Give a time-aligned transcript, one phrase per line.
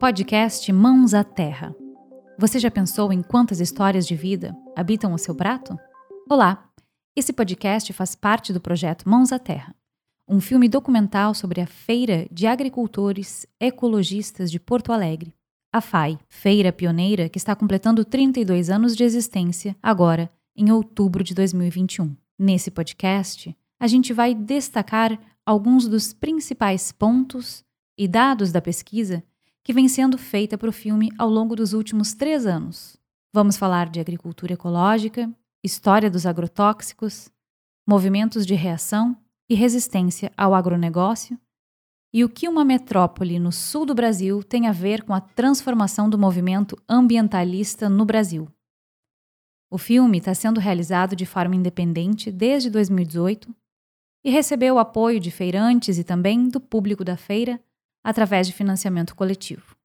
[0.00, 1.76] Podcast Mãos à Terra.
[2.38, 5.78] Você já pensou em quantas histórias de vida habitam o seu prato?
[6.26, 6.72] Olá!
[7.14, 9.76] Esse podcast faz parte do projeto Mãos à Terra,
[10.26, 15.34] um filme documental sobre a Feira de Agricultores Ecologistas de Porto Alegre,
[15.70, 21.34] a FAI, feira pioneira que está completando 32 anos de existência agora, em outubro de
[21.34, 22.16] 2021.
[22.38, 27.62] Nesse podcast, a gente vai destacar alguns dos principais pontos
[27.98, 29.22] e dados da pesquisa
[29.64, 32.96] que vem sendo feita para o filme ao longo dos últimos três anos.
[33.32, 35.30] Vamos falar de agricultura ecológica,
[35.62, 37.30] história dos agrotóxicos,
[37.86, 39.16] movimentos de reação
[39.48, 41.38] e resistência ao agronegócio
[42.12, 46.10] e o que uma metrópole no sul do Brasil tem a ver com a transformação
[46.10, 48.48] do movimento ambientalista no Brasil.
[49.70, 53.54] O filme está sendo realizado de forma independente desde 2018
[54.24, 57.60] e recebeu o apoio de feirantes e também do público da feira
[58.04, 59.76] através de financiamento coletivo.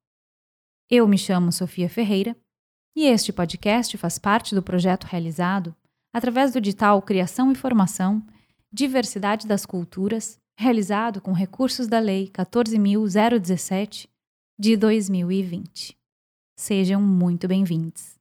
[0.90, 2.36] Eu me chamo Sofia Ferreira
[2.96, 5.76] e este podcast faz parte do projeto realizado
[6.14, 8.26] através do edital Criação e Formação
[8.72, 14.08] Diversidade das Culturas, realizado com recursos da Lei 14.017
[14.60, 15.98] de 2020.
[16.58, 18.16] Sejam muito bem-vindos.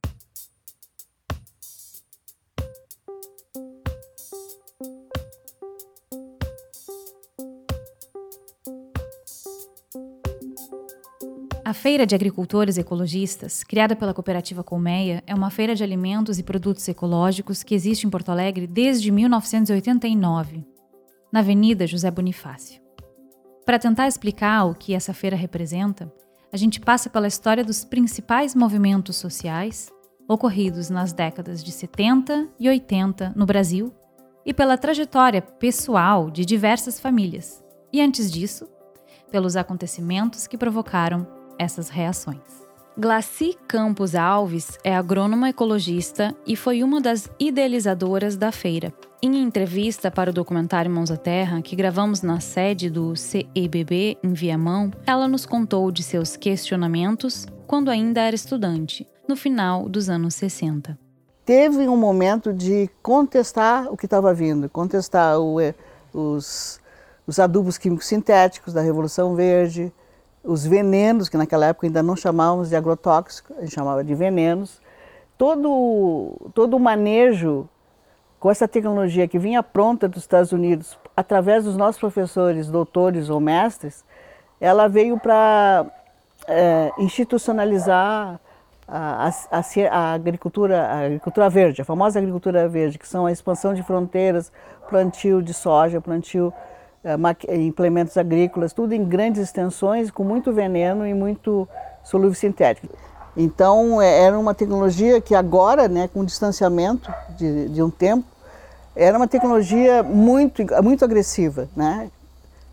[11.75, 16.87] Feira de Agricultores Ecologistas, criada pela cooperativa Colmeia, é uma feira de alimentos e produtos
[16.87, 20.65] ecológicos que existe em Porto Alegre desde 1989,
[21.31, 22.81] na Avenida José Bonifácio.
[23.65, 26.11] Para tentar explicar o que essa feira representa,
[26.51, 29.91] a gente passa pela história dos principais movimentos sociais
[30.27, 33.93] ocorridos nas décadas de 70 e 80 no Brasil
[34.45, 37.61] e pela trajetória pessoal de diversas famílias.
[37.91, 38.67] E antes disso,
[39.29, 42.65] pelos acontecimentos que provocaram essas reações.
[42.97, 48.93] Glaci Campos Alves é agrônoma ecologista e foi uma das idealizadoras da feira.
[49.21, 54.33] Em entrevista para o documentário Mãos à Terra, que gravamos na sede do CEBB em
[54.33, 60.35] Viamão, ela nos contou de seus questionamentos quando ainda era estudante, no final dos anos
[60.35, 60.97] 60.
[61.43, 65.75] Teve um momento de contestar o que estava vindo, contestar o, eh,
[66.13, 66.79] os,
[67.27, 69.93] os adubos químicos sintéticos da Revolução Verde,
[70.45, 74.81] os venenos, que naquela época ainda não chamávamos de agrotóxico, a gente chamava de venenos,
[75.37, 77.67] todo, todo o manejo
[78.39, 83.39] com essa tecnologia que vinha pronta dos Estados Unidos, através dos nossos professores, doutores ou
[83.39, 84.05] mestres,
[84.59, 85.85] ela veio para
[86.47, 88.39] é, institucionalizar
[88.87, 89.61] a, a,
[89.91, 94.51] a, agricultura, a agricultura verde, a famosa agricultura verde, que são a expansão de fronteiras,
[94.89, 96.53] plantio de soja, plantio
[97.49, 101.67] implementos agrícolas, tudo em grandes extensões, com muito veneno e muito
[102.03, 102.87] solúvel sintético.
[103.37, 108.25] Então, é, era uma tecnologia que agora, né, com distanciamento de, de um tempo,
[108.95, 112.09] era uma tecnologia muito, muito agressiva, né,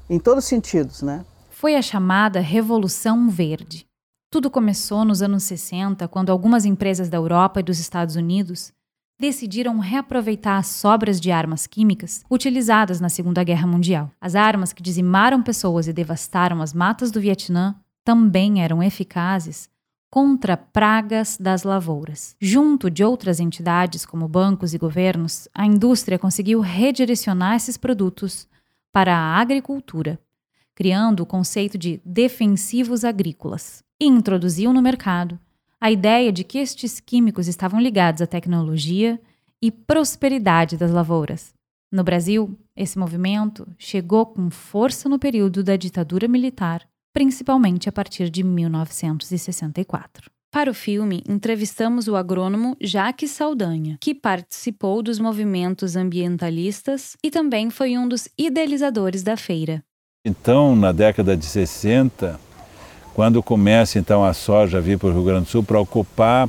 [0.09, 1.03] em todos os sentidos.
[1.03, 1.25] Né.
[1.50, 3.87] Foi a chamada Revolução Verde.
[4.31, 8.72] Tudo começou nos anos 60, quando algumas empresas da Europa e dos Estados Unidos
[9.22, 14.10] decidiram reaproveitar as sobras de armas químicas utilizadas na Segunda Guerra Mundial.
[14.21, 19.71] As armas que dizimaram pessoas e devastaram as matas do Vietnã também eram eficazes
[20.11, 22.34] contra pragas das lavouras.
[22.41, 28.49] Junto de outras entidades, como bancos e governos, a indústria conseguiu redirecionar esses produtos
[28.93, 30.19] para a agricultura,
[30.75, 35.38] criando o conceito de defensivos agrícolas, e introduziu no mercado
[35.82, 39.20] a ideia de que estes químicos estavam ligados à tecnologia
[39.60, 41.53] e prosperidade das lavouras.
[41.91, 48.31] No Brasil, esse movimento chegou com força no período da ditadura militar, principalmente a partir
[48.31, 50.31] de 1964.
[50.53, 57.70] Para o filme, entrevistamos o agrônomo Jaques Saldanha, que participou dos movimentos ambientalistas e também
[57.70, 59.82] foi um dos idealizadores da feira.
[60.25, 62.38] Então, na década de 60,
[63.15, 66.49] quando começa então a soja a vir para o Rio Grande do Sul para ocupar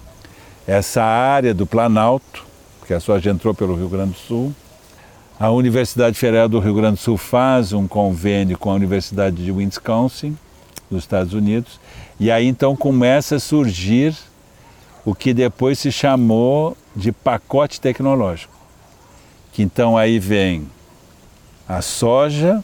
[0.65, 2.45] essa área do Planalto,
[2.79, 4.53] porque a soja entrou pelo Rio Grande do Sul.
[5.39, 9.51] A Universidade Federal do Rio Grande do Sul faz um convênio com a Universidade de
[9.51, 10.37] Wisconsin,
[10.89, 11.79] dos Estados Unidos,
[12.19, 14.15] e aí então começa a surgir
[15.03, 18.53] o que depois se chamou de pacote tecnológico.
[19.51, 20.67] Que então aí vem
[21.67, 22.63] a soja,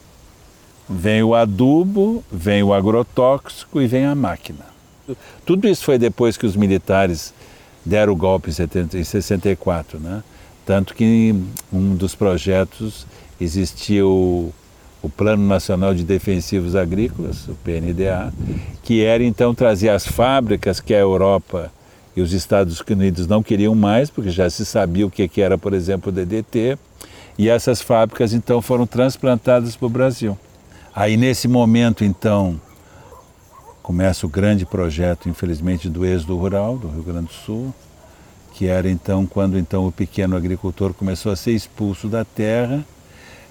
[0.89, 4.65] Vem o adubo, vem o agrotóxico e vem a máquina.
[5.45, 7.33] Tudo isso foi depois que os militares
[7.85, 10.23] deram o golpe em 64, né?
[10.65, 11.35] Tanto que
[11.71, 13.05] um dos projetos
[13.39, 14.53] existia o,
[15.01, 18.33] o Plano Nacional de Defensivos Agrícolas, o PNDA,
[18.83, 21.71] que era então trazer as fábricas que a Europa
[22.15, 25.73] e os Estados Unidos não queriam mais, porque já se sabia o que era, por
[25.73, 26.77] exemplo, o DDT,
[27.37, 30.37] e essas fábricas então foram transplantadas para o Brasil.
[30.95, 32.59] Aí nesse momento então
[33.81, 37.73] começa o grande projeto, infelizmente, do êxodo rural do Rio Grande do Sul,
[38.53, 42.85] que era então quando então o pequeno agricultor começou a ser expulso da terra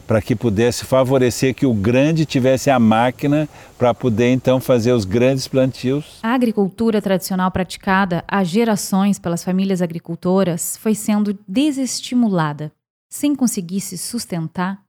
[0.09, 3.47] para que pudesse favorecer que o grande tivesse a máquina
[3.77, 6.19] para poder então fazer os grandes plantios.
[6.23, 12.73] A agricultura tradicional praticada há gerações pelas famílias agricultoras foi sendo desestimulada.
[13.11, 14.81] Sem conseguir se sustentar,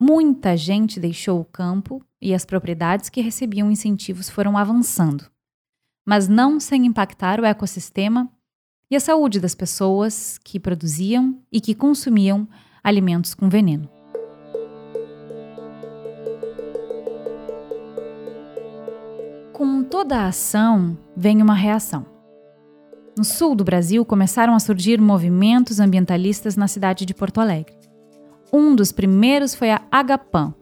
[0.00, 5.24] muita gente deixou o campo e as propriedades que recebiam incentivos foram avançando,
[6.06, 8.30] mas não sem impactar o ecossistema
[8.90, 12.48] e a saúde das pessoas que produziam e que consumiam
[12.82, 13.88] alimentos com veneno.
[19.52, 22.06] Com toda a ação vem uma reação.
[23.16, 27.77] No sul do Brasil começaram a surgir movimentos ambientalistas na cidade de Porto Alegre.
[28.52, 30.54] Um dos primeiros foi a Agapam,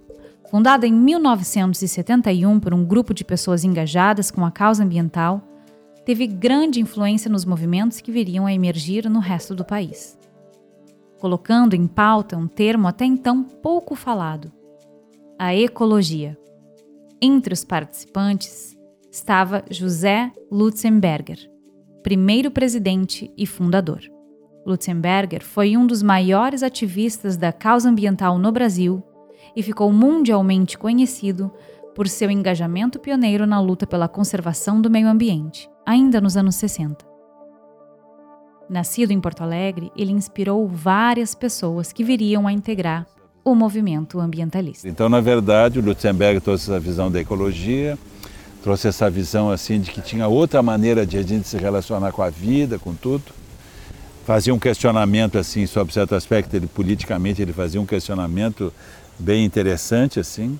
[0.51, 5.41] fundada em 1971 por um grupo de pessoas engajadas com a causa ambiental,
[6.05, 10.19] teve grande influência nos movimentos que viriam a emergir no resto do país.
[11.21, 14.53] Colocando em pauta um termo até então pouco falado:
[15.39, 16.37] a ecologia.
[17.21, 18.77] Entre os participantes
[19.11, 21.51] estava José Lutzenberger,
[22.03, 24.16] primeiro presidente e fundador.
[24.67, 29.01] Lutzenberger foi um dos maiores ativistas da causa ambiental no Brasil
[29.55, 31.53] e ficou mundialmente conhecido
[31.95, 37.07] por seu engajamento pioneiro na luta pela conservação do meio ambiente, ainda nos anos 60.
[38.69, 43.07] Nascido em Porto Alegre, ele inspirou várias pessoas que viriam a integrar
[43.45, 44.89] o movimento ambientalista.
[44.89, 47.97] Então, na verdade, o Lutzenberger trouxe essa visão da ecologia,
[48.65, 52.23] trouxe essa visão assim de que tinha outra maneira de a gente se relacionar com
[52.23, 53.46] a vida, com tudo.
[54.27, 58.73] Fazia um questionamento assim sobre certo aspecto, ele politicamente ele fazia um questionamento
[59.17, 60.59] bem interessante assim.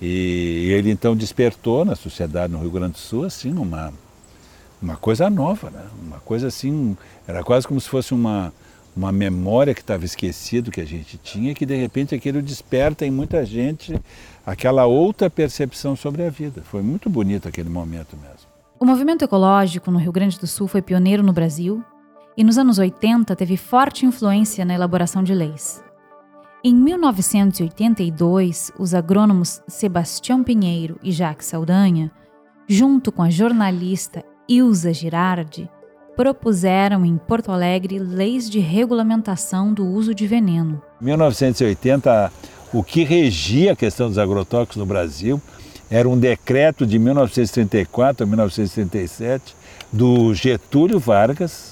[0.00, 3.92] E ele então despertou na sociedade no Rio Grande do Sul assim uma
[4.82, 5.84] uma coisa nova, né?
[6.04, 8.52] Uma coisa assim, era quase como se fosse uma
[8.96, 13.12] uma memória que estava esquecido que a gente tinha, que de repente aquilo desperta em
[13.12, 13.94] muita gente
[14.44, 16.64] aquela outra percepção sobre a vida.
[16.64, 18.50] Foi muito bonito aquele momento mesmo.
[18.80, 21.84] O movimento ecológico no Rio Grande do Sul foi pioneiro no Brasil
[22.36, 25.82] e nos anos 80 teve forte influência na elaboração de leis.
[26.64, 32.10] Em 1982, os agrônomos Sebastião Pinheiro e Jacques Saldanha,
[32.68, 35.68] junto com a jornalista Ilza Girardi,
[36.16, 40.80] propuseram em Porto Alegre leis de regulamentação do uso de veneno.
[41.00, 42.32] Em 1980,
[42.72, 45.40] o que regia a questão dos agrotóxicos no Brasil
[45.90, 49.54] era um decreto de 1934 a 1937
[49.92, 51.71] do Getúlio Vargas.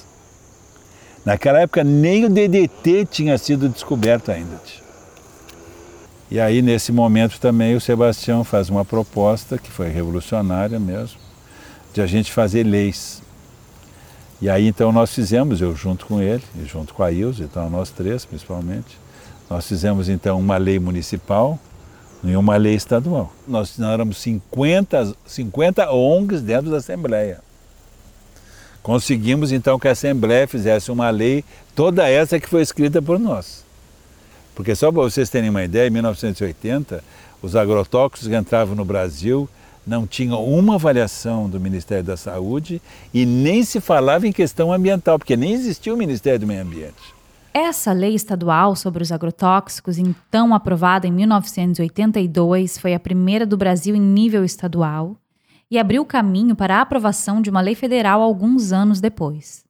[1.25, 4.59] Naquela época nem o DDT tinha sido descoberto ainda.
[6.29, 11.19] E aí nesse momento também o Sebastião faz uma proposta que foi revolucionária mesmo,
[11.93, 13.21] de a gente fazer leis
[14.41, 17.69] e aí então nós fizemos, eu junto com ele, e junto com a Ilse, então
[17.69, 18.97] nós três principalmente,
[19.47, 21.59] nós fizemos então uma lei municipal
[22.23, 23.31] e uma lei estadual.
[23.47, 27.39] Nós, éramos 50, 50 ONGs dentro da Assembleia.
[28.81, 31.43] Conseguimos então que a Assembleia fizesse uma lei,
[31.75, 33.63] toda essa que foi escrita por nós.
[34.55, 37.03] Porque só para vocês terem uma ideia, em 1980,
[37.41, 39.47] os agrotóxicos que entravam no Brasil
[39.85, 42.81] não tinha uma avaliação do Ministério da Saúde
[43.13, 47.21] e nem se falava em questão ambiental, porque nem existia o Ministério do Meio Ambiente.
[47.53, 53.93] Essa lei estadual sobre os agrotóxicos, então aprovada em 1982, foi a primeira do Brasil
[53.95, 55.17] em nível estadual
[55.71, 59.63] e abriu caminho para a aprovação de uma lei federal alguns anos depois.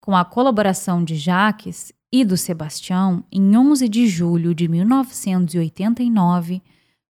[0.00, 6.62] Com a colaboração de Jaques e do Sebastião, em 11 de julho de 1989,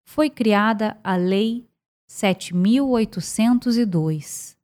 [0.04, 1.68] foi criada a Lei
[2.10, 4.56] 7.802,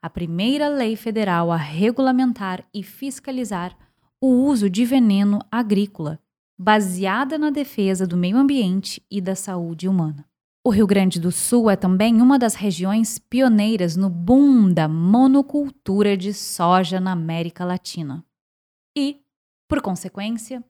[0.00, 3.76] a primeira lei federal a regulamentar e fiscalizar
[4.20, 6.20] o uso de veneno agrícola,
[6.56, 10.24] baseada na defesa do meio ambiente e da saúde humana.
[10.66, 16.16] O Rio Grande do Sul é também uma das regiões pioneiras no boom da monocultura
[16.16, 18.26] de soja na América Latina.
[18.98, 19.22] E,
[19.68, 20.64] por consequência,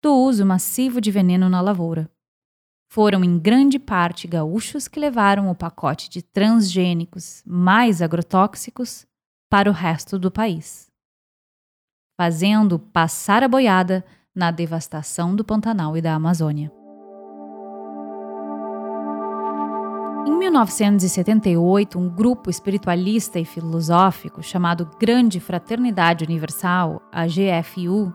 [0.00, 2.08] do uso massivo de veneno na lavoura.
[2.92, 9.04] Foram em grande parte gaúchos que levaram o pacote de transgênicos mais agrotóxicos
[9.50, 10.88] para o resto do país,
[12.16, 16.70] fazendo passar a boiada na devastação do Pantanal e da Amazônia.
[20.50, 28.12] 1978, um grupo espiritualista e filosófico chamado Grande Fraternidade Universal, a GFU,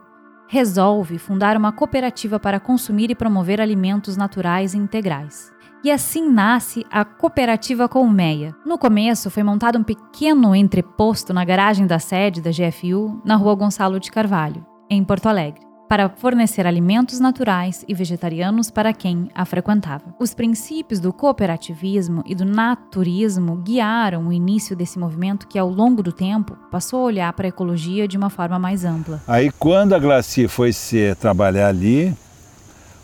[0.47, 5.51] resolve fundar uma cooperativa para consumir e promover alimentos naturais e integrais.
[5.83, 8.55] E assim nasce a Cooperativa Colmeia.
[8.65, 13.55] No começo, foi montado um pequeno entreposto na garagem da sede da GFU, na rua
[13.55, 19.45] Gonçalo de Carvalho, em Porto Alegre para fornecer alimentos naturais e vegetarianos para quem a
[19.45, 20.03] frequentava.
[20.19, 26.01] Os princípios do cooperativismo e do naturismo guiaram o início desse movimento que, ao longo
[26.01, 29.21] do tempo, passou a olhar para a ecologia de uma forma mais ampla.
[29.27, 32.15] Aí, quando a Glaci foi se trabalhar ali,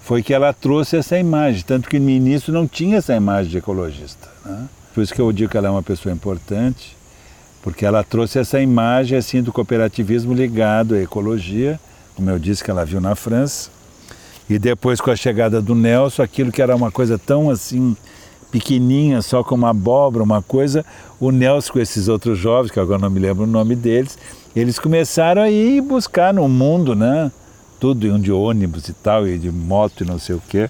[0.02, 3.58] foi que ela trouxe essa imagem, tanto que no início não tinha essa imagem de
[3.60, 4.28] ecologista.
[4.44, 4.68] Né?
[4.94, 6.98] Por isso que eu digo que ela é uma pessoa importante,
[7.62, 11.80] porque ela trouxe essa imagem assim do cooperativismo ligado à ecologia
[12.16, 13.70] como eu disse, que ela viu na França.
[14.50, 17.96] E depois, com a chegada do Nelson, aquilo que era uma coisa tão assim
[18.52, 20.86] pequenininha, só com uma abóbora, uma coisa,
[21.20, 24.18] o Nelson com esses outros jovens, que agora não me lembro o nome deles,
[24.54, 27.32] eles começaram a ir buscar no mundo, né?
[27.80, 30.70] Tudo, iam de ônibus e tal, e de moto e não sei o quê.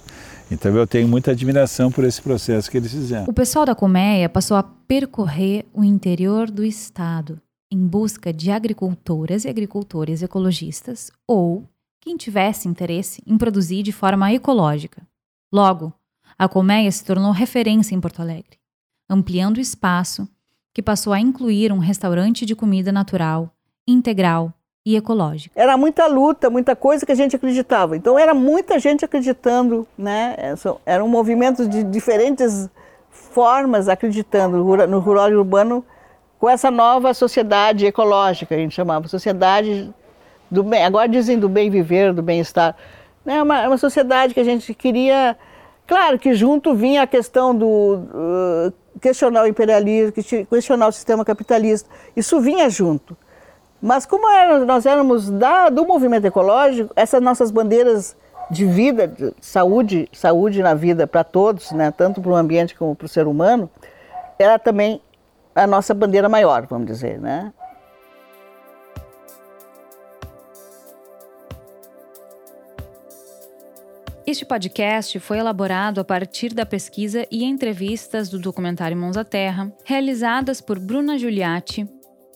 [0.52, 3.26] Então eu tenho muita admiração por esse processo que eles fizeram.
[3.28, 7.42] O pessoal da Colmeia passou a percorrer o interior do estado
[7.72, 11.64] em busca de agricultoras e agricultores ecologistas ou
[12.02, 15.02] quem tivesse interesse em produzir de forma ecológica.
[15.54, 15.94] Logo,
[16.38, 18.60] a colmeia se tornou referência em Porto Alegre,
[19.10, 20.28] ampliando o espaço
[20.74, 23.54] que passou a incluir um restaurante de comida natural,
[23.88, 24.54] integral
[24.86, 25.60] e ecológica.
[25.60, 27.96] Era muita luta, muita coisa que a gente acreditava.
[27.96, 30.36] Então era muita gente acreditando, né?
[30.86, 32.70] Era um movimento de diferentes
[33.10, 35.86] formas acreditando no rural e urbano
[36.42, 39.94] com essa nova sociedade ecológica, a gente chamava, sociedade
[40.50, 42.76] do bem, agora dizem do bem viver, do bem-estar.
[43.28, 45.38] É uma, uma sociedade que a gente queria,
[45.86, 50.14] claro que junto vinha a questão do uh, questionar o imperialismo,
[50.50, 53.16] questionar o sistema capitalista, isso vinha junto.
[53.80, 58.18] Mas como era, nós éramos da, do movimento ecológico, essas nossas bandeiras
[58.50, 62.96] de vida, de saúde, saúde na vida para todos, né, tanto para o ambiente como
[62.96, 63.70] para o ser humano,
[64.40, 65.00] era também
[65.56, 67.54] a nossa bandeira maior, vamos dizer, né?
[74.26, 79.74] Este podcast foi elaborado a partir da pesquisa e entrevistas do documentário Mãos à Terra,
[79.84, 81.86] realizadas por Bruna Giuliatti,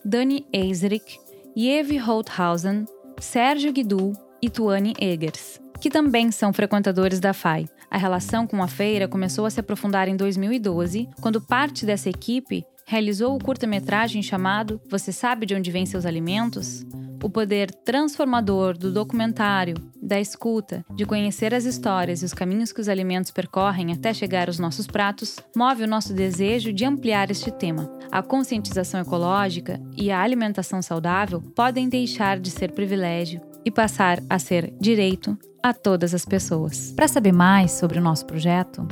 [0.04, 1.18] Dani Eisrich,
[1.58, 2.86] Yeve Holthausen,
[3.20, 7.66] Sérgio Guidu e Tuane Egers, que também são frequentadores da FAI.
[7.90, 12.66] A relação com a feira começou a se aprofundar em 2012, quando parte dessa equipe
[12.86, 16.86] realizou o curta-metragem chamado Você Sabe de Onde Vêm Seus Alimentos?
[17.24, 22.80] O poder transformador do documentário, da escuta, de conhecer as histórias e os caminhos que
[22.80, 27.50] os alimentos percorrem até chegar aos nossos pratos, move o nosso desejo de ampliar este
[27.50, 27.92] tema.
[28.12, 34.38] A conscientização ecológica e a alimentação saudável podem deixar de ser privilégio e passar a
[34.38, 36.94] ser direito a todas as pessoas.
[36.96, 38.88] Para saber mais sobre o nosso projeto,